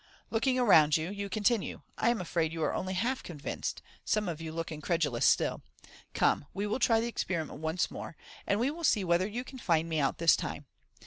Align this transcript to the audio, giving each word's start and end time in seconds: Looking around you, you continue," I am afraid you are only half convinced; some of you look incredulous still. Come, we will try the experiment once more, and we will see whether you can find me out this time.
Looking 0.31 0.57
around 0.57 0.97
you, 0.97 1.11
you 1.11 1.29
continue," 1.29 1.83
I 1.99 2.09
am 2.09 2.19
afraid 2.19 2.51
you 2.51 2.63
are 2.63 2.73
only 2.73 2.95
half 2.95 3.21
convinced; 3.21 3.83
some 4.03 4.27
of 4.27 4.41
you 4.41 4.51
look 4.51 4.71
incredulous 4.71 5.27
still. 5.27 5.61
Come, 6.15 6.45
we 6.55 6.65
will 6.65 6.79
try 6.79 6.99
the 6.99 7.05
experiment 7.07 7.59
once 7.59 7.91
more, 7.91 8.17
and 8.47 8.59
we 8.59 8.71
will 8.71 8.83
see 8.83 9.03
whether 9.03 9.27
you 9.27 9.43
can 9.43 9.59
find 9.59 9.87
me 9.87 9.99
out 9.99 10.17
this 10.17 10.35
time. 10.35 10.65